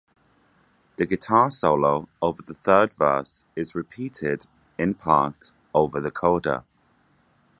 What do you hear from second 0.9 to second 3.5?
The guitar solo over the third verse